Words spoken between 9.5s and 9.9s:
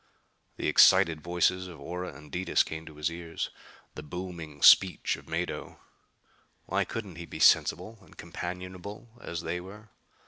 were?